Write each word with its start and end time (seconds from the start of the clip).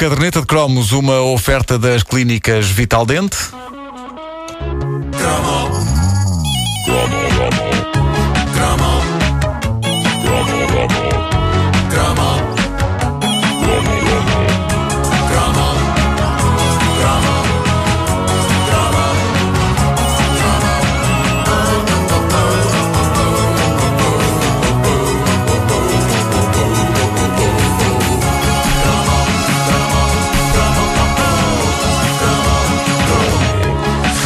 Caderneta 0.00 0.40
de 0.40 0.46
cromos, 0.46 0.92
uma 0.92 1.20
oferta 1.20 1.78
das 1.78 2.02
clínicas 2.02 2.64
Vital 2.70 3.04
Dente. 3.04 3.36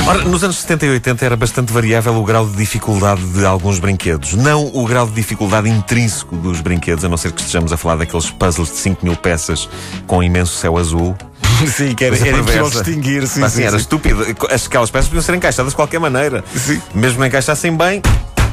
Ora, 0.07 0.23
nos 0.25 0.45
anos 0.45 0.59
70 0.59 0.85
e 0.87 0.91
80 0.91 1.25
era 1.25 1.37
bastante 1.37 1.73
variável 1.73 2.15
o 2.17 2.25
grau 2.25 2.47
de 2.47 2.55
dificuldade 2.57 3.23
de 3.23 3.45
alguns 3.45 3.79
brinquedos. 3.79 4.35
Não 4.35 4.67
o 4.75 4.85
grau 4.87 5.07
de 5.07 5.15
dificuldade 5.15 5.69
intrínseco 5.69 6.37
dos 6.37 6.61
brinquedos, 6.61 7.05
a 7.07 7.09
não 7.09 7.17
ser 7.17 7.33
que 7.33 7.41
estejamos 7.41 7.73
a 7.73 7.77
falar 7.79 7.97
daqueles 7.97 8.29
puzzles 8.31 8.69
de 8.71 8.77
5 8.77 9.05
mil 9.05 9.17
peças 9.17 9.69
com 10.07 10.23
imenso 10.23 10.57
céu 10.57 10.77
azul. 10.77 11.17
Sim, 11.67 11.95
que 11.95 12.05
era, 12.05 12.17
era 12.17 12.37
impossível 12.39 12.69
distinguir. 12.69 13.27
Sim, 13.27 13.35
sim, 13.41 13.45
assim, 13.45 13.63
era 13.63 13.71
sim. 13.73 13.77
estúpido. 13.79 14.27
As- 14.51 14.67
Aquelas 14.67 14.91
peças 14.91 15.09
podiam 15.09 15.23
ser 15.23 15.35
encaixadas 15.37 15.73
de 15.73 15.77
qualquer 15.77 16.01
maneira. 16.01 16.45
Sim. 16.55 16.81
Mesmo 16.95 17.21
que 17.23 17.27
encaixassem 17.29 17.75
bem, 17.75 18.03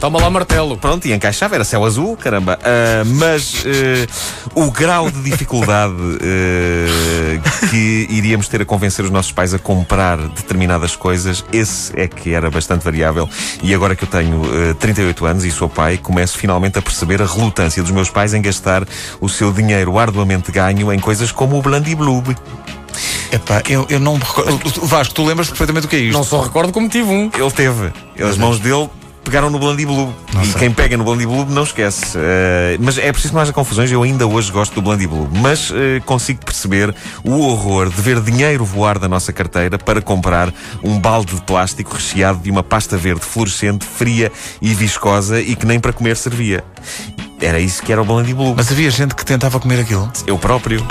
Toma 0.02 0.20
lá 0.20 0.32
martelo. 0.32 0.76
pronto, 0.78 1.08
e 1.08 1.14
encaixava, 1.14 1.54
era 1.54 1.64
céu 1.64 1.86
azul, 1.86 2.18
caramba. 2.18 2.58
Ah, 2.64 3.04
mas 3.06 3.64
eh, 3.68 4.08
o 4.56 4.72
grau 4.72 5.12
de 5.12 5.22
dificuldade 5.22 5.94
eh, 6.20 7.40
que 7.70 8.08
iríamos 8.10 8.48
ter 8.48 8.64
a 8.64 8.66
convencer 8.66 9.06
os 9.06 9.12
nossos 9.12 9.32
pais 9.32 9.54
a 9.54 9.60
comprar 9.60 10.18
determinadas 10.18 10.96
coisas, 10.96 11.46
esse 11.54 11.94
é 11.96 12.08
que 12.08 12.34
era 12.34 12.50
bastante 12.50 12.84
variável. 12.84 13.30
E 13.62 13.76
agora 13.76 13.96
que 13.96 14.04
eu 14.04 14.08
tenho 14.08 14.42
eh, 14.72 14.74
38 14.74 15.24
anos 15.24 15.46
e 15.46 15.52
sou 15.52 15.70
pai, 15.70 16.00
começo 16.00 16.36
finalmente 16.36 16.80
a 16.80 16.82
perceber 16.82 17.22
a 17.22 17.26
relutância 17.28 17.84
dos 17.84 17.92
meus 17.92 18.10
pais 18.10 18.34
em 18.34 18.42
gastar 18.42 18.84
o 19.20 19.30
seu 19.30 19.54
dinheiro 19.54 20.00
arduamente 20.00 20.52
ganho 20.52 20.92
em 20.92 20.98
coisas 20.98 21.32
como 21.32 21.60
o 21.60 21.62
Blandiblub. 21.62 22.36
Epá, 23.32 23.62
eu, 23.70 23.86
eu 23.88 24.00
não 24.00 24.18
me 24.18 24.24
recordo. 24.24 24.60
Vasco, 24.82 25.14
tu 25.14 25.24
lembras 25.24 25.48
perfeitamente 25.48 25.86
o 25.86 25.90
que 25.90 25.96
é 25.96 26.00
isto? 26.00 26.18
Não 26.18 26.24
só 26.24 26.42
recordo 26.42 26.74
como 26.74 26.90
tive 26.90 27.08
um. 27.08 27.30
Ele 27.38 27.52
teve. 27.52 27.94
As 28.20 28.36
mãos 28.36 28.60
dele 28.60 28.90
pegaram 29.24 29.50
no 29.50 29.60
Blandiblub. 29.60 30.14
E 30.44 30.60
quem 30.60 30.72
pega 30.72 30.98
no 30.98 31.04
Blandiblub 31.04 31.52
não 31.52 31.64
esquece. 31.64 32.18
Eh, 32.18 32.78
mas 32.80 32.98
é 32.98 33.12
preciso 33.12 33.30
que 33.30 33.36
não 33.36 33.42
haja 33.42 33.54
confusões. 33.54 33.92
Eu 33.92 34.04
ainda 34.04 34.28
hoje 34.28 34.52
gosto 34.52 34.74
do 34.76 34.82
Blandiblub. 34.82 35.30
Mas 35.40 35.72
eh, 35.74 36.02
consigo 36.06 36.44
perceber 36.44 36.94
o 37.24 37.40
horror 37.40 37.90
de 37.90 38.02
ver 38.02 38.20
dinheiro 38.22 38.66
voar 38.66 39.00
da 39.00 39.08
nossa 39.08 39.32
carteira 39.32 39.78
para 39.78 40.02
comprar 40.02 40.54
um 40.84 41.00
balde 41.00 41.36
de 41.36 41.42
plástico 41.42 41.94
recheado 41.94 42.40
de 42.40 42.50
uma 42.50 42.64
pasta 42.64 42.98
verde 42.98 43.22
fluorescente, 43.22 43.86
fria 43.86 44.32
e 44.62 44.74
viscosa 44.74 45.40
e 45.40 45.56
que 45.56 45.66
nem 45.66 45.80
para 45.80 45.94
comer 45.94 46.18
servia. 46.18 46.64
Era 47.42 47.60
isso 47.60 47.82
que 47.82 47.92
era 47.92 48.02
o 48.02 48.06
Blandiblub. 48.06 48.54
Mas 48.56 48.72
havia 48.72 48.90
gente 48.92 49.16
que 49.16 49.26
tentava 49.26 49.60
comer 49.60 49.80
aquilo. 49.80 50.12
Eu 50.28 50.38
próprio. 50.38 50.86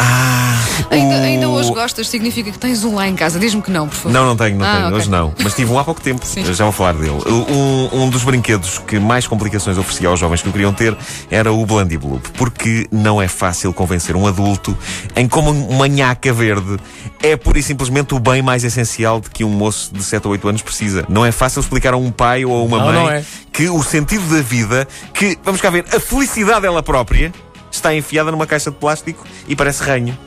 Ainda, 0.91 1.15
O- 1.15 1.23
ainda 1.23 1.49
hoje 1.49 1.71
gostas, 1.73 2.09
significa 2.09 2.51
que 2.51 2.59
tens 2.59 2.83
um 2.83 2.97
lá 2.97 3.07
em 3.07 3.15
casa. 3.15 3.39
Diz-me 3.39 3.63
que 3.63 3.71
não, 3.71 3.89
por 3.89 3.95
favor. 3.95 4.13
Não, 4.13 4.27
não 4.27 4.37
tenho, 4.37 4.57
não 4.59 4.67
Ah, 4.67 4.73
tenho. 4.75 4.87
ok. 4.87 4.99
Hoje 4.99 5.11
não. 5.11 5.33
Mas 5.43 5.55
tive 5.55 5.71
um 5.73 5.79
há 5.79 5.85
pouco 5.85 6.01
tempo. 6.01 6.25
Sim. 6.27 6.45
Já 6.53 6.65
vou 6.65 6.73
falar 6.73 6.95
dele. 6.95 7.19
Um, 7.27 8.03
um 8.05 8.11
dos 8.11 8.25
brinquedos 8.25 8.79
que 8.87 8.99
mais 8.99 9.27
complicações 9.29 9.79
oferecia 9.79 10.09
aos 10.09 10.19
jovens 10.19 10.43
que 10.43 10.49
o 10.49 10.53
queriam 10.53 10.73
ter 10.73 10.97
era 11.31 11.53
o 11.53 11.65
Blandiblub. 11.65 12.21
Porque 12.37 12.89
não 12.91 13.23
é 13.23 13.29
fácil 13.29 13.73
convencer 13.73 14.17
um 14.17 14.27
adulto 14.27 14.77
em 15.15 15.29
como 15.29 15.51
uma 15.53 15.87
nhaca 15.87 16.33
verde 16.33 16.79
é 17.23 17.37
pura 17.37 17.59
e 17.59 17.63
simplesmente 17.63 18.15
o 18.15 18.19
bem 18.19 18.43
mais 18.43 18.65
essencial 18.65 19.21
de 19.21 19.31
que 19.31 19.45
um 19.45 19.51
moço 19.51 19.93
de 19.95 20.03
7 20.03 20.25
ou 20.27 20.33
8 20.33 20.49
anos 20.49 20.63
precisa. 20.63 21.05
Não 21.09 21.25
é 21.25 21.31
fácil 21.31 21.61
explicar 21.61 21.93
a 21.95 21.97
um 21.97 22.11
pai 22.11 22.45
ou 22.45 22.59
a 22.59 22.65
uma 22.65 22.79
Não, 22.79 22.87
mãe 22.87 22.95
não 22.95 23.11
é. 23.11 23.25
Que 23.61 23.69
o 23.69 23.83
sentido 23.83 24.25
da 24.35 24.41
vida, 24.41 24.89
que, 25.13 25.37
vamos 25.45 25.61
cá 25.61 25.69
ver, 25.69 25.85
a 25.95 26.01
felicidade 26.01 26.65
ela 26.65 26.83
própria 26.83 27.31
está 27.71 27.95
enfiada 27.95 28.31
numa 28.31 28.47
caixa 28.47 28.71
de 28.71 28.77
plástico 28.79 29.23
e 29.47 29.55
parece 29.55 29.83
ranho. 29.83 30.19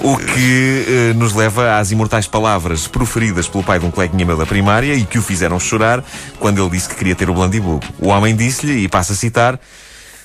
O 0.00 0.16
que 0.16 0.86
eh, 0.88 1.12
nos 1.14 1.34
leva 1.34 1.78
às 1.78 1.90
imortais 1.90 2.26
palavras 2.26 2.88
proferidas 2.88 3.46
pelo 3.46 3.62
pai 3.62 3.78
de 3.78 3.84
um 3.84 3.90
coleguinha 3.90 4.24
meu 4.24 4.38
da 4.38 4.46
primária 4.46 4.94
e 4.94 5.04
que 5.04 5.18
o 5.18 5.22
fizeram 5.22 5.60
chorar 5.60 6.02
quando 6.38 6.62
ele 6.62 6.70
disse 6.70 6.88
que 6.88 6.94
queria 6.94 7.14
ter 7.14 7.28
o 7.28 7.34
Blandibub. 7.34 7.84
O 7.98 8.08
homem 8.08 8.34
disse-lhe, 8.34 8.84
e 8.84 8.88
passa 8.88 9.12
a 9.12 9.16
citar, 9.16 9.60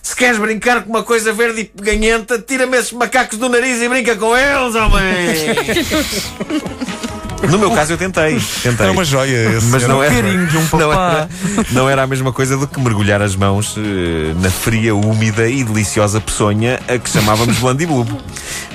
se 0.02 0.16
queres 0.16 0.40
brincar 0.40 0.84
com 0.84 0.90
uma 0.90 1.04
coisa 1.04 1.34
verde 1.34 1.60
e 1.60 1.66
peganhenta, 1.66 2.40
tira-me 2.40 2.78
esses 2.78 2.94
macacos 2.94 3.38
do 3.38 3.50
nariz 3.50 3.82
e 3.82 3.90
brinca 3.90 4.16
com 4.16 4.38
eles, 4.38 4.74
homem! 4.74 5.04
No 7.50 7.58
meu 7.60 7.72
caso 7.72 7.94
eu 7.94 7.98
tentei, 7.98 8.40
tentei. 8.62 8.86
Era 8.86 8.92
uma 8.92 9.04
joia 9.04 9.58
esse. 9.58 9.68
Mas 9.68 9.88
não 9.88 10.00
um 10.00 10.04
era, 10.04 10.46
de 10.48 10.58
um 10.58 10.62
não, 10.62 10.90
papá. 10.90 11.12
era, 11.12 11.30
não 11.72 11.90
era 11.90 12.04
a 12.04 12.08
mesma 12.08 12.32
coisa 12.32 12.58
do 12.58 12.68
que 12.68 12.80
mergulhar 12.80 13.22
as 13.22 13.36
mãos 13.36 13.76
eh, 13.78 14.34
na 14.42 14.50
fria, 14.50 14.96
úmida 14.96 15.48
e 15.50 15.64
deliciosa 15.64 16.20
peçonha 16.22 16.80
a 16.88 16.98
que 16.98 17.10
chamávamos 17.10 17.58
Blandiblub. 17.58 18.10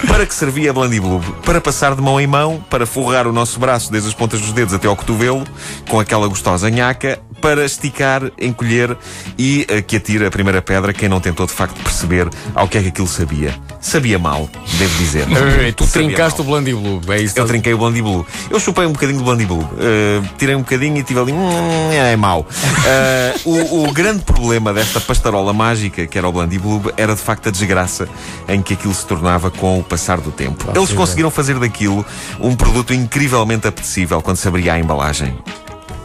Para 0.07 0.27
que 0.27 0.35
servia 0.35 0.73
Blandiblub? 0.73 1.25
Para 1.45 1.61
passar 1.61 1.95
de 1.95 2.03
mão 2.03 2.21
em 2.21 2.27
mão, 2.27 2.63
para 2.71 2.87
forrar 2.87 3.27
o 3.27 3.33
nosso 3.33 3.59
braço 3.59 3.91
desde 3.91 4.09
as 4.09 4.15
pontas 4.15 4.41
dos 4.41 4.53
dedos 4.53 4.75
até 4.75 4.87
ao 4.87 4.95
cotovelo, 4.97 5.45
com 5.89 5.99
aquela 5.99 6.29
gostosa 6.29 6.71
nhaca, 6.71 7.19
para 7.41 7.65
esticar, 7.65 8.23
encolher 8.41 8.97
e 9.39 9.65
eh, 9.69 9.81
que 9.81 9.97
atira 9.97 10.29
a 10.29 10.31
primeira 10.31 10.61
pedra 10.61 10.93
quem 10.93 11.09
não 11.09 11.21
tentou 11.21 11.47
de 11.47 11.53
facto 11.53 11.81
perceber 11.83 12.29
ao 12.55 12.67
que 12.69 12.79
é 12.79 12.83
que 12.83 12.89
aquilo 12.89 13.07
sabia. 13.09 13.55
Sabia 13.81 14.19
mal, 14.19 14.49
devo 14.77 14.99
dizer. 14.99 15.27
Ei, 15.63 15.73
tu 15.73 15.85
Sabia 15.87 16.09
trincaste 16.09 16.41
mal. 16.41 16.49
o 16.49 16.51
Blandiblue. 16.51 17.01
É 17.09 17.23
isso. 17.23 17.39
Eu 17.39 17.47
trinquei 17.47 17.73
o 17.75 17.79
Blandiblue. 17.79 18.25
Eu 18.51 18.58
chupei 18.61 18.87
um 18.87 18.93
bocadinho 18.93 19.19
do 19.19 19.25
Blandiblue. 19.25 19.63
Uh, 19.63 20.29
tirei 20.37 20.55
um 20.55 20.61
bocadinho 20.61 20.97
e 20.97 21.03
tive 21.03 21.21
ali. 21.21 21.33
"Hum, 21.33 21.91
é 21.93 22.17
mau. 22.17 22.41
Uh, 22.41 23.51
o, 23.51 23.89
o 23.89 23.93
grande 23.93 24.23
problema 24.25 24.73
desta 24.73 25.01
pastarola 25.01 25.53
mágica, 25.53 26.07
que 26.07 26.17
era 26.19 26.29
o 26.29 26.33
Blandiblue, 26.33 26.93
era 26.97 27.15
de 27.15 27.21
facto 27.21 27.49
a 27.49 27.53
desgraça 27.53 28.09
em 28.49 28.63
que 28.63 28.75
aquilo 28.75 28.95
se 28.95 29.07
tornava 29.07 29.51
com 29.51 29.79
o 29.79 29.85
passar 29.85 30.21
do 30.21 30.31
tempo. 30.31 30.65
Eles 30.75 30.93
conseguiram 30.93 31.31
fazer 31.31 31.59
daquilo 31.59 32.05
um 32.41 32.55
produto 32.55 32.93
incrivelmente 32.95 33.67
apetecível 33.67 34.21
quando 34.23 34.37
se 34.37 34.49
abria 34.49 34.75
a 34.75 34.79
embalagem. 34.79 35.37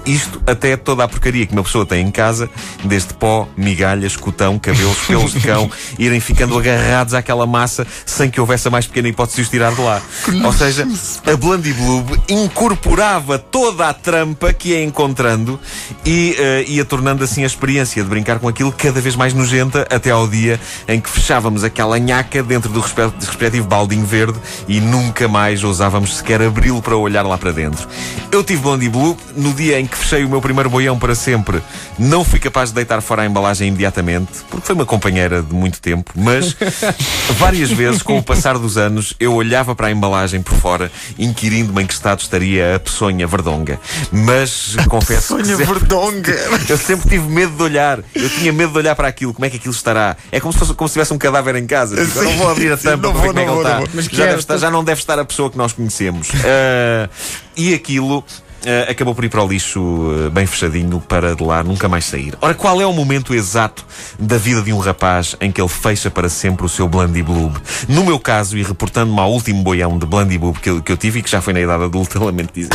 Isto 0.06 0.42
até 0.46 0.76
toda 0.76 1.04
a 1.04 1.08
porcaria 1.08 1.46
que 1.46 1.54
uma 1.54 1.64
pessoa 1.64 1.86
tem 1.86 2.06
em 2.06 2.12
casa, 2.12 2.50
desde 2.84 3.14
pó, 3.14 3.48
migalhas, 3.56 4.16
cotão, 4.16 4.60
cabelos, 4.60 4.98
pelos 5.08 5.32
de 5.34 5.40
cão, 5.40 5.70
irem 5.98 6.20
ficando 6.20 6.58
agarrados 6.58 7.14
àquela 7.14 7.46
massa 7.46 7.86
sem 8.06 8.30
que 8.30 8.40
houvesse 8.40 8.68
a 8.68 8.72
mais 8.72 8.86
pequena 8.86 9.08
hipótese 9.08 9.38
de 9.38 9.42
os 9.44 9.50
tirar 9.50 9.74
de 9.74 9.82
lá. 9.82 10.02
Ou 10.44 10.54
seja, 10.54 10.88
a 11.26 11.36
Blandiblub 11.36 12.20
incorporava 12.30 13.38
toda 13.40 13.88
a 13.90 13.94
trampa 13.94 14.54
que 14.54 14.70
ia 14.70 14.84
encontrando 14.84 15.60
e 16.06 16.36
eh, 16.38 16.66
ia 16.68 16.86
tornando 16.86 17.24
assim 17.24 17.44
a 17.44 17.48
experiência 17.48 18.04
de 18.04 18.10
brincar 18.10 18.40
com 18.40 18.48
aquilo 18.48 18.72
cada 18.72 19.00
vez 19.02 19.16
mais 19.16 19.34
nojenta 19.34 19.88
até 19.90 20.12
ao 20.12 20.28
dia 20.28 20.60
em 20.88 21.00
que 21.00 21.10
fechávamos 21.10 21.64
aquela 21.64 21.98
nhaca 21.98 22.44
dentro 22.44 22.70
do 22.72 22.80
respe- 22.80 23.12
respectivo 23.20 23.68
baldinho 23.68 24.06
verde 24.06 24.38
e 24.68 24.80
nunca 24.80 25.28
mais 25.28 25.64
ousávamos 25.64 26.18
sequer 26.18 26.42
abri-lo 26.42 26.82
para 26.82 26.96
olhar 26.96 27.24
lá 27.24 27.38
para 27.38 27.52
dentro. 27.52 27.88
Eu 28.32 28.44
tive 28.44 28.62
Blandiblue 28.62 29.18
no 29.36 29.54
dia 29.54 29.80
em 29.80 29.86
que 29.86 29.93
fechei 29.98 30.24
o 30.26 30.30
meu 30.30 30.42
primeiro 30.42 30.70
boião 30.70 30.98
para 30.98 31.16
sempre. 31.16 31.62
Não 31.98 32.24
fui 32.24 32.40
capaz 32.40 32.70
de 32.70 32.76
deitar 32.76 33.02
fora 33.02 33.22
a 33.22 33.26
embalagem 33.26 33.68
imediatamente, 33.68 34.32
porque 34.50 34.66
foi 34.66 34.76
uma 34.76 34.86
companheira 34.86 35.42
de 35.42 35.54
muito 35.54 35.80
tempo, 35.82 36.12
mas 36.16 36.56
várias 37.38 37.70
vezes, 37.72 38.02
com 38.02 38.18
o 38.18 38.24
passar 38.24 38.58
dos 38.58 38.78
anos, 38.78 39.14
eu 39.20 39.34
olhava 39.34 39.76
para 39.76 39.88
a 39.88 39.92
embalagem 39.92 40.42
por 40.42 40.56
fora, 40.56 40.92
inquirindo-me 41.18 41.84
em 41.84 41.86
que 41.88 41.94
estado 41.94 42.20
estaria 42.20 42.76
a 42.76 42.80
peçonha 42.80 43.26
verdonga. 43.28 43.80
Mas 44.12 44.76
confesso 44.88 45.36
que 45.38 45.44
Sonha 45.44 45.58
sempre- 45.58 45.66
verdonga. 45.80 46.34
eu 46.70 46.78
sempre 46.78 47.10
tive 47.10 47.28
medo 47.30 47.56
de 47.56 47.64
olhar. 47.64 48.00
Eu 48.14 48.30
tinha 48.30 48.52
medo 48.54 48.72
de 48.72 48.78
olhar 48.78 48.96
para 48.96 49.08
aquilo, 49.08 49.34
como 49.34 49.46
é 49.46 49.50
que 49.50 49.58
aquilo 49.58 49.74
estará. 49.74 50.16
É 50.32 50.40
como 50.40 50.52
se, 50.54 50.60
fosse, 50.60 50.74
como 50.74 50.88
se 50.88 50.94
tivesse 50.94 51.14
um 51.14 51.18
cadáver 51.18 51.56
em 51.56 51.66
casa. 51.66 51.96
Tipo, 52.04 52.20
eu 52.20 52.24
não 52.26 52.38
vou 52.38 52.50
abrir 52.50 52.72
a 52.72 52.78
Sim, 52.78 52.84
tampa 52.84 53.12
para 53.12 53.22
ver 53.22 53.28
como 53.28 53.40
é 53.40 53.44
que 53.46 53.52
ele 53.52 54.02
está. 54.02 54.12
já, 54.12 54.36
estar- 54.38 54.58
já 54.58 54.72
não 54.72 54.84
deve 54.84 55.00
estar 55.02 55.18
a 55.20 55.26
pessoa 55.26 55.50
que 55.50 55.58
nós 55.58 55.74
conhecemos. 55.74 56.30
Ah, 56.46 57.10
e 57.56 57.74
aquilo. 57.74 58.24
Ah, 58.66 58.92
acabou 58.92 59.14
por 59.14 59.24
ir 59.24 59.30
para 59.30 59.44
o 59.44 59.48
lixo 59.48 59.82
ah, 60.26 60.30
bem 60.30 60.46
fechadinho 60.46 61.00
para 61.02 61.36
de 61.36 61.44
lá 61.44 61.64
nunca 61.64 61.88
mais 61.90 62.06
sair. 62.06 62.36
Ora, 62.42 62.54
qual 62.54 62.82
é 62.82 62.86
o 62.86 62.94
momento 62.94 63.34
exato 63.34 63.86
da 64.18 64.38
vida 64.38 64.62
de 64.62 64.72
um 64.72 64.80
rapaz 64.80 65.36
em 65.42 65.52
que 65.52 65.62
ele 65.62 65.70
fecha 65.70 66.10
para 66.10 66.30
sempre 66.30 66.66
o 66.66 66.70
seu 66.70 66.88
Blandiblub? 66.88 67.56
No 67.88 68.04
meu 68.04 68.20
caso, 68.20 68.58
e 68.58 68.64
reportando-me 68.64 69.20
ao 69.20 69.32
último 69.32 69.64
boião 69.64 69.98
de 69.98 70.06
Blandiblub 70.06 70.60
que 70.60 70.70
eu, 70.70 70.82
que 70.82 70.92
eu 70.92 70.98
tive 70.98 71.20
e 71.20 71.24
que 71.24 71.30
já 71.30 71.42
foi 71.42 71.54
na 71.54 71.62
idade 71.62 71.84
adulta, 71.84 72.20
lamento 72.24 72.54
dizer. 72.54 72.72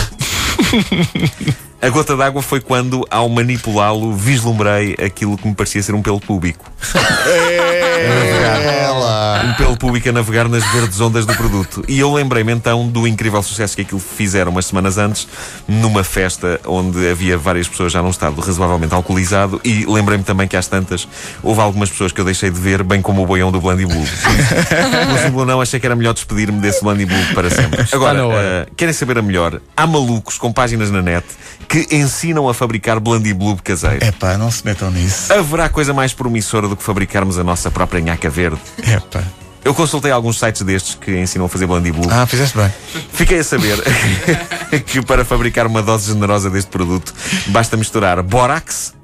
A 1.80 1.88
gota 1.90 2.16
d'água 2.16 2.42
foi 2.42 2.60
quando, 2.60 3.06
ao 3.08 3.28
manipulá-lo, 3.28 4.12
vislumbrei 4.12 4.96
aquilo 5.00 5.38
que 5.38 5.46
me 5.46 5.54
parecia 5.54 5.80
ser 5.80 5.94
um 5.94 6.02
pelo 6.02 6.20
público. 6.20 6.68
Um 9.44 9.54
pelo 9.54 9.76
público 9.76 10.08
a 10.08 10.12
navegar 10.12 10.48
nas 10.48 10.64
verdes 10.72 11.00
ondas 11.00 11.24
do 11.24 11.34
produto. 11.34 11.84
E 11.88 11.98
eu 11.98 12.12
lembrei-me 12.12 12.52
então 12.52 12.86
do 12.88 13.06
incrível 13.06 13.42
sucesso 13.42 13.74
que 13.76 13.82
aquilo 13.82 14.00
fizeram 14.00 14.50
umas 14.50 14.66
semanas 14.66 14.98
antes, 14.98 15.26
numa 15.66 16.04
festa 16.04 16.60
onde 16.66 17.08
havia 17.08 17.38
várias 17.38 17.68
pessoas 17.68 17.92
já 17.92 18.02
num 18.02 18.10
estado 18.10 18.40
razoavelmente 18.40 18.94
alcoolizado. 18.94 19.60
E 19.64 19.84
lembrei-me 19.86 20.24
também 20.24 20.46
que 20.46 20.56
às 20.56 20.66
tantas 20.66 21.08
houve 21.42 21.60
algumas 21.60 21.90
pessoas 21.90 22.12
que 22.12 22.20
eu 22.20 22.24
deixei 22.24 22.50
de 22.50 22.60
ver, 22.60 22.82
bem 22.82 23.00
como 23.00 23.22
o 23.22 23.26
boião 23.26 23.50
do 23.50 23.60
Blandy 23.60 23.86
Blue. 23.86 24.06
Simples 25.22 25.46
não, 25.46 25.60
achei 25.60 25.80
que 25.80 25.86
era 25.86 25.96
melhor 25.96 26.14
despedir-me 26.14 26.60
desse 26.60 26.82
Blandy 26.82 27.06
Blue 27.06 27.34
para 27.34 27.50
sempre. 27.50 27.86
Agora, 27.92 28.20
eh, 28.34 28.66
querem 28.76 28.92
saber 28.92 29.18
a 29.18 29.22
melhor? 29.22 29.60
Há 29.76 29.86
malucos 29.86 30.36
com 30.38 30.52
páginas 30.52 30.90
na 30.90 31.02
net 31.02 31.24
que 31.68 31.86
ensinam 31.94 32.48
a 32.48 32.54
fabricar 32.54 32.98
Blandy 32.98 33.34
Blue 33.34 33.56
caseiro. 33.62 34.04
Epá, 34.04 34.38
não 34.38 34.50
se 34.50 34.64
metam 34.64 34.90
nisso. 34.90 35.32
Haverá 35.32 35.68
coisa 35.68 35.92
mais 35.92 36.12
promissora 36.14 36.66
do 36.66 36.74
que 36.76 36.82
fabricarmos 36.82 37.38
a 37.38 37.44
nossa 37.44 37.70
própria 37.70 38.00
nhaca 38.00 38.30
verde? 38.30 38.58
Epá. 38.78 39.22
Eu 39.64 39.74
consultei 39.74 40.10
alguns 40.10 40.38
sites 40.38 40.62
destes 40.62 40.94
que 40.94 41.14
ensinam 41.20 41.44
a 41.44 41.48
fazer 41.48 41.66
Blandy 41.66 41.92
Blue. 41.92 42.08
Ah, 42.10 42.26
fizeste 42.26 42.56
bem. 42.56 42.72
Fiquei 43.12 43.40
a 43.40 43.44
saber 43.44 43.76
que 44.86 45.02
para 45.02 45.24
fabricar 45.24 45.66
uma 45.66 45.82
dose 45.82 46.10
generosa 46.12 46.48
deste 46.48 46.70
produto 46.70 47.12
basta 47.48 47.76
misturar 47.76 48.22
bórax, 48.22 48.94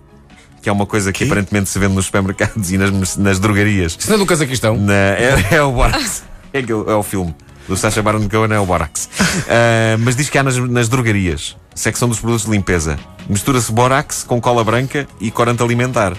que 0.62 0.68
é 0.68 0.72
uma 0.72 0.86
coisa 0.86 1.12
que 1.12 1.24
aparentemente 1.24 1.68
se 1.68 1.78
vende 1.78 1.94
nos 1.94 2.06
supermercados 2.06 2.72
e 2.72 2.78
nas, 2.78 3.16
nas 3.18 3.38
drogarias. 3.38 3.96
Isso 3.98 4.08
não 4.08 4.16
é 4.16 4.18
do 4.18 4.24
Cazaquistão? 4.26 4.76
Na- 4.76 4.92
é, 4.94 5.48
é 5.50 5.62
o 5.62 5.72
bórax. 5.72 6.22
É, 6.52 6.60
é 6.60 6.94
o 6.94 7.02
filme. 7.02 7.34
Do 7.68 7.76
Sacha 7.76 8.02
Baron 8.02 8.28
Cohen 8.28 8.52
é 8.52 8.58
o 8.58 8.66
bórax. 8.66 9.08
Ah, 9.48 9.96
mas 9.98 10.16
diz 10.16 10.30
que 10.30 10.38
há 10.38 10.42
nas, 10.42 10.56
nas 10.56 10.88
drogarias, 10.88 11.56
secção 11.74 12.08
dos 12.08 12.18
produtos 12.20 12.46
de 12.46 12.52
limpeza. 12.52 12.98
Mistura-se 13.28 13.70
bórax 13.72 14.22
com 14.22 14.40
cola 14.40 14.62
branca 14.62 15.08
e 15.20 15.30
corante 15.30 15.62
alimentar. 15.62 16.14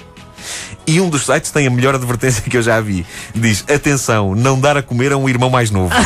E 0.85 1.01
um 1.01 1.09
dos 1.09 1.25
sites 1.25 1.49
tem 1.49 1.65
a 1.65 1.69
melhor 1.69 1.95
advertência 1.95 2.43
que 2.43 2.55
eu 2.55 2.61
já 2.61 2.79
vi. 2.79 3.05
Diz: 3.33 3.63
atenção, 3.69 4.35
não 4.35 4.59
dar 4.59 4.77
a 4.77 4.83
comer 4.83 5.11
a 5.11 5.17
um 5.17 5.27
irmão 5.27 5.49
mais 5.49 5.71
novo. 5.71 5.93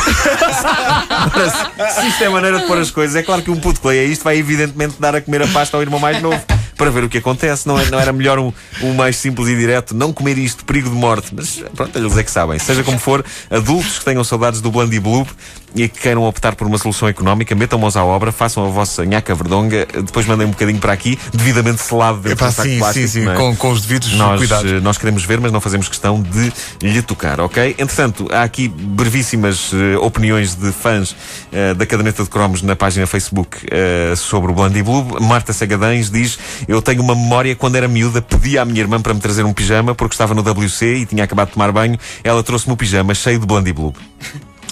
Se, 1.94 2.06
isto 2.06 2.24
é 2.24 2.28
maneira 2.28 2.60
de 2.60 2.66
pôr 2.66 2.78
as 2.78 2.90
coisas, 2.90 3.16
é 3.16 3.22
claro 3.22 3.42
que 3.42 3.50
um 3.50 3.58
puto 3.58 3.80
que 3.80 3.88
leia 3.88 4.04
isto 4.04 4.22
vai 4.24 4.38
evidentemente 4.38 4.94
dar 4.98 5.14
a 5.14 5.20
comer 5.20 5.42
a 5.42 5.46
pasta 5.48 5.76
ao 5.76 5.82
irmão 5.82 6.00
mais 6.00 6.22
novo. 6.22 6.40
Para 6.80 6.90
ver 6.90 7.04
o 7.04 7.08
que 7.10 7.18
acontece, 7.18 7.68
não, 7.68 7.78
é- 7.78 7.90
não 7.90 8.00
era 8.00 8.10
melhor 8.10 8.38
um, 8.38 8.50
um 8.82 8.94
mais 8.94 9.16
simples 9.16 9.48
e 9.48 9.54
direto, 9.54 9.94
não 9.94 10.14
comer 10.14 10.38
isto, 10.38 10.64
perigo 10.64 10.88
de 10.88 10.96
morte. 10.96 11.28
Mas 11.34 11.62
pronto, 11.76 11.94
eles 11.98 12.16
é 12.16 12.22
que 12.22 12.30
sabem. 12.30 12.58
Seja 12.58 12.82
como 12.82 12.98
for, 12.98 13.22
adultos 13.50 13.98
que 13.98 14.04
tenham 14.06 14.24
saudades 14.24 14.62
do 14.62 14.70
Blandy 14.70 14.98
Blue 14.98 15.26
e 15.74 15.88
que 15.88 16.00
queiram 16.00 16.24
optar 16.24 16.54
por 16.56 16.66
uma 16.66 16.78
solução 16.78 17.06
económica, 17.06 17.54
metam 17.54 17.78
mãos 17.78 17.96
à 17.96 18.02
obra, 18.04 18.32
façam 18.32 18.64
a 18.66 18.68
vossa 18.70 19.04
nhaca 19.04 19.32
verdonga, 19.34 19.86
depois 20.04 20.26
mandem 20.26 20.46
um 20.46 20.50
bocadinho 20.50 20.78
para 20.80 20.92
aqui, 20.92 21.16
devidamente 21.32 21.80
selado 21.82 22.16
dentro 22.18 22.32
Epá, 22.38 22.48
um 22.48 22.50
saco 22.52 22.68
sim, 22.68 22.78
plástico. 22.78 23.08
sim, 23.08 23.20
sim. 23.24 23.28
é? 23.28 23.34
Com, 23.36 23.54
com 23.54 23.70
os 23.70 23.82
devidos 23.82 24.12
Nós, 24.14 24.38
cuidados. 24.38 24.72
eh, 24.72 24.80
nós 24.80 24.96
queremos 24.98 25.22
ver, 25.24 25.38
mas 25.38 25.52
não 25.52 25.60
fazemos 25.60 25.86
questão 25.86 26.20
de 26.20 26.52
lhe 26.82 27.02
tocar, 27.02 27.38
ok? 27.40 27.76
Entretanto, 27.78 28.26
há 28.32 28.42
aqui 28.42 28.66
brevíssimas 28.68 29.70
eh, 29.72 29.96
opiniões 29.98 30.54
de 30.56 30.72
fãs 30.72 31.14
eh, 31.52 31.72
da 31.74 31.86
caderneta 31.86 32.24
de 32.24 32.28
cromos 32.30 32.62
na 32.62 32.74
página 32.74 33.06
Facebook 33.06 33.58
eh, 33.70 34.14
sobre 34.16 34.50
o 34.50 34.54
Blandy 34.54 34.82
Blue. 34.82 35.20
Marta 35.20 35.52
Segadães 35.52 36.10
diz: 36.10 36.36
Eu 36.70 36.80
tenho 36.80 37.02
uma 37.02 37.16
memória 37.16 37.56
quando 37.56 37.74
era 37.74 37.88
miúda, 37.88 38.22
pedi 38.22 38.56
à 38.56 38.64
minha 38.64 38.80
irmã 38.80 39.02
para 39.02 39.12
me 39.12 39.18
trazer 39.18 39.44
um 39.44 39.52
pijama 39.52 39.92
porque 39.92 40.14
estava 40.14 40.34
no 40.34 40.40
WC 40.40 40.98
e 40.98 41.04
tinha 41.04 41.24
acabado 41.24 41.48
de 41.48 41.54
tomar 41.54 41.72
banho. 41.72 41.98
Ela 42.22 42.44
trouxe-me 42.44 42.74
o 42.74 42.76
pijama 42.76 43.12
cheio 43.12 43.40
de 43.40 43.44
Blandy 43.44 43.72
Blue. 43.72 43.92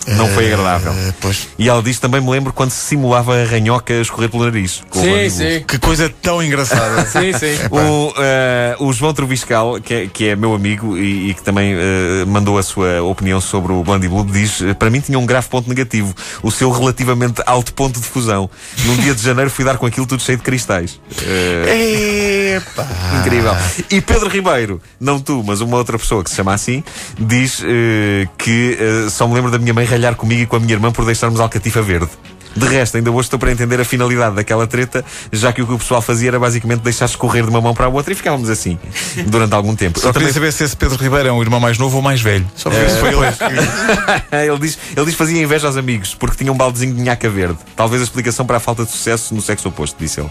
Não 0.06 0.26
foi 0.28 0.52
agradável. 0.52 0.92
Eh, 0.92 1.14
pois. 1.20 1.48
E 1.58 1.68
ela 1.68 1.82
diz: 1.82 1.98
Também 1.98 2.20
me 2.20 2.30
lembro 2.30 2.52
quando 2.52 2.70
se 2.70 2.80
simulava 2.86 3.34
a 3.34 3.44
ranhoca 3.44 3.92
a 3.92 4.00
escorrer 4.00 4.30
pelo 4.30 4.44
nariz. 4.44 4.82
Sim, 4.92 5.30
sim. 5.30 5.64
Que 5.66 5.78
coisa 5.78 6.12
tão 6.22 6.42
engraçada. 6.42 7.06
Sim, 7.08 7.32
sim. 7.32 7.56
O, 7.70 8.12
eh, 8.18 8.76
o 8.78 8.92
João 8.92 9.12
Troviscal, 9.12 9.80
que 9.80 9.94
é, 9.94 10.06
que 10.06 10.28
é 10.28 10.36
meu 10.36 10.54
amigo 10.54 10.96
e, 10.96 11.30
e 11.30 11.34
que 11.34 11.42
também 11.42 11.74
eh, 11.74 12.24
mandou 12.26 12.58
a 12.58 12.62
sua 12.62 13.02
opinião 13.02 13.40
sobre 13.40 13.72
o 13.72 13.82
Blondie 13.82 14.08
Blue, 14.08 14.24
diz: 14.24 14.60
eh, 14.62 14.74
Para 14.74 14.90
mim 14.90 15.00
tinha 15.00 15.18
um 15.18 15.26
grave 15.26 15.48
ponto 15.48 15.68
negativo, 15.68 16.14
o 16.42 16.50
seu 16.50 16.70
relativamente 16.70 17.42
alto 17.46 17.72
ponto 17.72 17.98
de 18.00 18.06
fusão. 18.06 18.48
Num 18.84 18.96
dia 18.96 19.14
de 19.14 19.22
janeiro 19.22 19.50
fui 19.50 19.64
dar 19.64 19.78
com 19.78 19.86
aquilo 19.86 20.06
tudo 20.06 20.22
cheio 20.22 20.38
de 20.38 20.44
cristais. 20.44 21.00
Eh, 21.22 22.56
Epá. 22.58 22.86
Incrível. 23.20 23.56
E 23.90 24.00
Pedro 24.00 24.28
Ribeiro, 24.28 24.80
não 25.00 25.20
tu, 25.20 25.42
mas 25.44 25.60
uma 25.60 25.76
outra 25.76 25.98
pessoa 25.98 26.22
que 26.22 26.30
se 26.30 26.36
chama 26.36 26.52
assim, 26.54 26.82
diz 27.18 27.62
eh, 27.64 28.26
que 28.36 28.76
eh, 28.78 29.10
só 29.10 29.26
me 29.26 29.34
lembro 29.34 29.50
da 29.50 29.58
minha 29.58 29.74
mãe 29.74 29.84
ralhar 29.98 30.14
comigo 30.14 30.42
e 30.42 30.46
com 30.46 30.56
a 30.56 30.60
minha 30.60 30.72
irmã 30.72 30.92
por 30.92 31.04
deixarmos 31.04 31.40
alcatifa 31.40 31.82
verde. 31.82 32.08
De 32.56 32.66
resto, 32.66 32.96
ainda 32.96 33.10
hoje 33.10 33.26
estou 33.26 33.38
para 33.38 33.52
entender 33.52 33.78
a 33.80 33.84
finalidade 33.84 34.34
daquela 34.34 34.66
treta, 34.66 35.04
já 35.30 35.52
que 35.52 35.62
o 35.62 35.66
que 35.66 35.74
o 35.74 35.78
pessoal 35.78 36.00
fazia 36.00 36.28
era 36.28 36.40
basicamente 36.40 36.80
deixar 36.80 37.04
escorrer 37.04 37.44
de 37.44 37.50
uma 37.50 37.60
mão 37.60 37.74
para 37.74 37.86
a 37.86 37.88
outra 37.88 38.12
e 38.12 38.16
ficávamos 38.16 38.48
assim 38.48 38.78
durante 39.26 39.54
algum 39.54 39.76
tempo. 39.76 40.00
Só 40.00 40.08
Eu 40.08 40.12
queria 40.12 40.28
também- 40.28 40.34
saber 40.50 40.52
se 40.52 40.64
esse 40.64 40.76
Pedro 40.76 40.96
Ribeiro 40.96 41.28
é 41.28 41.32
um 41.32 41.40
irmão 41.42 41.60
mais 41.60 41.78
novo 41.78 41.96
ou 41.96 42.02
mais 42.02 42.20
velho. 42.20 42.46
Só 42.56 42.70
foi 42.70 42.80
ele. 42.80 43.18
ele, 44.50 44.58
diz, 44.58 44.78
ele 44.96 45.06
diz 45.06 45.14
fazia 45.14 45.40
inveja 45.40 45.66
aos 45.68 45.76
amigos 45.76 46.14
porque 46.14 46.36
tinha 46.36 46.50
um 46.50 46.56
baldezinho 46.56 46.94
de 46.94 47.02
nhaca 47.02 47.28
verde. 47.28 47.58
Talvez 47.76 48.00
a 48.00 48.04
explicação 48.04 48.44
para 48.46 48.56
a 48.56 48.60
falta 48.60 48.84
de 48.84 48.90
sucesso 48.90 49.34
no 49.34 49.42
sexo 49.42 49.68
oposto, 49.68 49.96
disse 50.00 50.18
ele. 50.20 50.30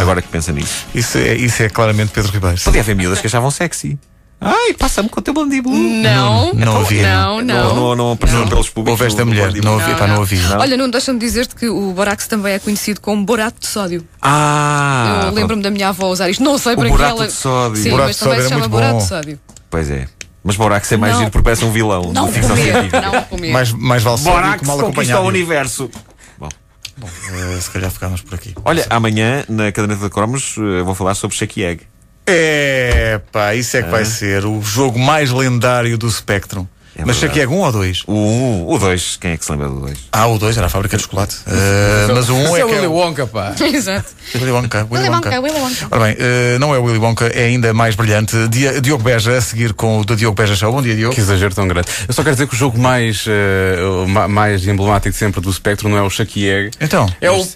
Agora 0.00 0.22
que 0.22 0.28
pensa 0.28 0.52
nisso. 0.52 0.86
Isso 0.94 1.18
é, 1.18 1.34
isso 1.34 1.62
é 1.62 1.68
claramente 1.68 2.10
Pedro 2.12 2.30
Ribeiro. 2.32 2.58
Podia 2.62 2.80
haver 2.80 2.94
miúdas 2.96 3.20
que 3.20 3.26
achavam 3.26 3.50
sexy. 3.50 3.98
Ai, 4.38 4.74
passa-me 4.74 5.08
com 5.08 5.18
o 5.18 5.22
teu 5.22 5.32
bandíbulo. 5.32 5.74
Não, 5.76 6.52
não 6.52 6.76
havia. 6.82 7.02
Não, 7.02 7.40
não. 7.40 7.54
Não, 7.54 7.74
não, 7.74 7.94
não 7.96 8.12
apareceram 8.12 8.46
pelos 8.46 8.68
públicos. 8.68 9.00
Houve 9.00 9.12
esta 9.12 9.24
mulher. 9.24 9.52
Não 9.62 9.78
Não, 9.78 9.96
pá, 9.96 10.06
não 10.06 10.16
não. 10.16 10.22
havia. 10.22 10.58
Olha, 10.58 10.76
não 10.76 10.90
deixa-me 10.90 11.18
dizer-te 11.18 11.54
que 11.54 11.68
o 11.68 11.92
borax 11.92 12.26
também 12.28 12.52
é 12.52 12.58
conhecido 12.58 13.00
como 13.00 13.24
borato 13.24 13.60
de 13.60 13.66
sódio. 13.66 14.06
Ah! 14.20 15.22
Eu 15.26 15.32
lembro-me 15.32 15.62
da 15.62 15.70
minha 15.70 15.88
avó 15.88 16.08
usar 16.10 16.28
isto. 16.28 16.42
Não 16.44 16.58
sei 16.58 16.74
para 16.76 16.84
que 16.84 16.90
borato 16.90 17.16
ela. 17.16 17.26
de 17.26 17.32
sódio. 17.32 17.82
Sim, 17.82 17.90
Borato 17.90 18.08
mas 18.08 18.16
de 18.16 18.22
também 18.22 18.40
se 18.42 18.48
chama 18.48 18.60
muito 18.60 18.70
borato 18.72 18.92
bom. 18.92 18.98
de 18.98 19.04
sódio. 19.08 19.40
Pois 19.70 19.90
é. 19.90 20.08
Mas 20.44 20.56
Borax 20.56 20.92
é 20.92 20.96
mais 20.96 21.12
Não. 21.14 21.18
giro 21.20 21.30
porque 21.32 21.42
parece 21.44 21.64
um 21.64 21.72
vilão. 21.72 22.12
Não 22.12 22.30
de 22.30 22.40
comer, 22.40 22.90
não 22.92 23.22
comer. 23.24 23.50
Mais, 23.52 23.72
mais 23.72 24.02
vale 24.02 24.18
sódio 24.18 24.32
Borax 24.32 24.60
que 24.60 24.66
mal 24.66 24.76
conquista 24.78 25.00
acompanhado. 25.00 25.24
o 25.24 25.28
universo. 25.28 25.90
Eh, 27.02 27.60
se 27.60 27.70
calhar 27.70 27.90
ficámos 27.90 28.22
por 28.22 28.34
aqui. 28.36 28.54
Olha, 28.64 28.86
amanhã 28.88 29.44
na 29.48 29.70
caderneta 29.72 30.04
de 30.04 30.10
cromos 30.10 30.54
eh, 30.58 30.82
vou 30.82 30.94
falar 30.94 31.14
sobre 31.14 31.36
Shake 31.36 31.62
Egg. 31.62 31.82
É 32.26 33.20
pá, 33.30 33.54
isso 33.54 33.76
é 33.76 33.82
que 33.82 33.90
vai 33.90 34.04
ser 34.04 34.44
o 34.44 34.60
jogo 34.62 34.98
mais 34.98 35.30
lendário 35.30 35.96
do 35.96 36.10
Spectrum. 36.10 36.66
É 36.98 37.04
Mas 37.04 37.18
verdade. 37.18 37.40
aqui 37.42 37.52
é 37.52 37.54
um 37.54 37.60
ou 37.60 37.70
dois? 37.70 38.02
O 38.06 38.14
1, 38.14 38.68
o 38.72 38.78
2, 38.78 39.18
quem 39.20 39.32
é 39.32 39.36
que 39.36 39.44
se 39.44 39.52
lembra 39.52 39.68
do 39.68 39.80
2? 39.80 39.98
Ah, 40.10 40.26
o 40.28 40.38
dois 40.38 40.56
era 40.56 40.64
a 40.66 40.70
fábrica 40.70 40.96
de 40.96 41.02
chocolate. 41.02 41.36
Eh, 41.46 42.12
mas 42.14 42.30
o 42.30 42.34
um 42.34 42.56
é 42.56 42.60
é 42.60 42.64
o 42.64 42.68
que 42.68 42.74
é 42.74 42.76
Willy 42.78 42.86
Wonka, 42.86 43.26
pá. 43.26 43.52
Exato. 43.60 44.06
Willy 44.34 44.50
Wonka. 44.50 44.78
Willy 44.90 44.94
Willy 45.02 45.08
Wonka. 45.10 45.28
Wonka, 45.28 45.40
Willy 45.42 45.60
Wonka. 45.60 45.88
Ora 45.90 46.04
bem, 46.06 46.16
eh, 46.18 46.56
não 46.58 46.74
é 46.74 46.78
o 46.78 46.84
Willy 46.84 46.98
Wonka, 46.98 47.26
é 47.26 47.44
ainda 47.48 47.74
mais 47.74 47.94
brilhante. 47.94 48.48
Dia- 48.48 48.80
Diogo 48.80 49.04
Beja 49.04 49.36
a 49.36 49.40
seguir 49.42 49.74
com 49.74 50.00
o 50.00 50.04
da 50.06 50.14
Diogo 50.14 50.34
Beja 50.34 50.56
Show. 50.56 50.72
Bom 50.72 50.80
dia, 50.80 50.96
Diogo. 50.96 51.14
Que 51.14 51.20
exagero 51.20 51.54
tão 51.54 51.68
grande. 51.68 51.86
Eu 52.08 52.14
só 52.14 52.22
quero 52.22 52.34
dizer 52.34 52.48
que 52.48 52.54
o 52.54 52.56
jogo 52.56 52.78
mais, 52.78 53.26
ma- 54.08 54.26
mais 54.26 54.66
emblemático 54.66 55.14
sempre 55.14 55.42
do 55.42 55.52
Spectrum 55.52 55.90
não 55.90 55.98
é 55.98 56.02
o 56.02 56.08
Shaki 56.08 56.48
Egg. 56.48 56.70
Então, 56.80 57.06
É 57.20 57.30
o 57.30 57.46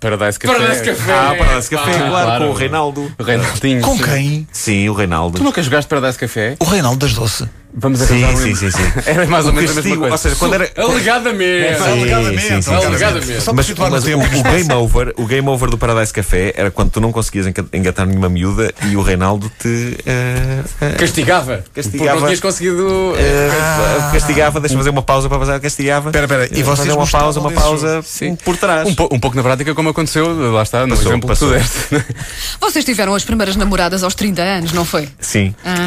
Paradise 0.00 0.38
Café. 0.38 0.54
Paradise 0.58 0.84
Café. 0.84 1.12
Ah, 1.12 1.34
Paradise 1.36 1.70
Café, 1.70 1.90
Ah, 1.96 2.08
claro, 2.08 2.44
com 2.44 2.50
o 2.50 2.54
Reinaldo. 2.54 3.12
O 3.18 3.22
Reinaldinho. 3.22 3.80
com 3.82 3.96
sim. 3.96 4.02
quem? 4.02 4.48
Sim, 4.52 4.88
o 4.88 4.92
Reinaldo. 4.92 5.38
Tu 5.38 5.44
nunca 5.44 5.62
jogaste 5.62 5.88
Paradise 5.88 6.18
Café? 6.18 6.56
O 6.60 6.64
Reinaldo 6.64 6.98
das 6.98 7.14
Doce. 7.14 7.48
Vamos 7.80 8.00
Sim, 8.00 8.24
arranjar 8.24 8.34
um 8.34 8.36
sim, 8.36 8.54
sim, 8.56 8.70
sim. 8.70 8.82
Era 9.06 9.26
mais 9.26 9.46
ou 9.46 9.52
menos 9.52 9.70
a 9.70 9.74
mesma 9.74 9.82
castigo, 9.82 9.98
coisa. 10.00 10.12
ou 10.14 10.18
seja, 10.18 10.36
quando 10.36 10.54
era- 10.54 10.70
Alegadamente. 10.76 11.78
Sim, 11.78 11.84
alegadamente, 11.90 12.42
sim, 12.42 12.62
sim. 12.62 12.74
Alegadamente. 12.74 13.40
Só 13.40 13.52
Mas, 13.52 13.70
mas 13.70 14.04
o, 14.04 14.42
game 14.42 14.72
over, 14.72 15.14
o 15.16 15.26
game 15.26 15.48
over 15.48 15.70
do 15.70 15.78
Paradise 15.78 16.12
Café 16.12 16.52
era 16.56 16.70
quando 16.70 16.90
tu 16.90 17.00
não 17.00 17.12
conseguias 17.12 17.46
engatar 17.72 18.06
nenhuma 18.06 18.28
miúda 18.28 18.72
e 18.90 18.96
o 18.96 19.02
Reinaldo 19.02 19.50
te 19.58 19.96
eh, 20.04 20.62
eh, 20.80 20.90
Castigava. 20.98 21.64
Castigava. 21.74 22.10
Porque 22.10 22.20
não 22.20 22.26
tinhas 22.26 22.40
conseguido. 22.40 23.14
eh, 23.16 24.10
castigava, 24.12 24.60
deixa 24.60 24.74
eu 24.74 24.78
fazer 24.78 24.90
uma 24.90 25.02
pausa 25.02 25.28
para 25.28 25.38
passar, 25.38 25.60
castigava. 25.60 26.08
Espera, 26.08 26.24
espera, 26.24 26.44
e 26.46 26.62
vocês 26.62 26.78
fazer 26.78 26.92
uma 26.92 27.06
pausa, 27.06 27.40
uma 27.40 27.52
pausa 27.52 28.02
Sim. 28.02 28.34
por 28.36 28.56
trás. 28.56 28.88
Um, 28.88 28.94
po- 28.94 29.08
um 29.12 29.18
pouco 29.20 29.36
na 29.36 29.42
prática, 29.42 29.74
como 29.74 29.88
aconteceu, 29.90 30.52
lá 30.52 30.62
está, 30.62 30.86
no 30.86 30.96
Passou, 30.96 31.12
exemplo 31.12 31.28
passou. 31.28 31.52
que 31.52 31.58
tu 31.58 31.94
deste. 31.94 32.14
Vocês 32.60 32.84
tiveram 32.84 33.14
as 33.14 33.24
primeiras 33.24 33.56
namoradas 33.56 34.02
aos 34.02 34.14
30 34.14 34.42
anos, 34.42 34.72
não 34.72 34.84
foi? 34.84 35.08
Sim. 35.20 35.54
Ah. 35.64 35.86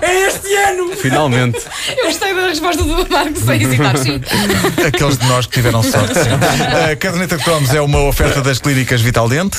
É 0.00 0.21
este 0.26 0.54
ano! 0.54 0.96
Finalmente. 0.96 1.58
Eu 1.96 2.06
gostei 2.06 2.34
da 2.34 2.46
resposta 2.46 2.82
do 2.82 3.08
Marco 3.10 3.38
sem 3.38 3.62
hesitar. 3.62 3.96
Sim. 3.98 4.20
Aqueles 4.86 5.18
de 5.18 5.26
nós 5.26 5.46
que 5.46 5.52
tiveram 5.54 5.82
sorte. 5.82 6.14
sim. 6.14 6.30
A 6.92 6.96
caderneta 6.96 7.36
de 7.36 7.44
cromos 7.44 7.74
é 7.74 7.80
uma 7.80 8.00
oferta 8.00 8.40
das 8.40 8.58
clínicas 8.58 9.00
Vital 9.00 9.28
Dente. 9.28 9.58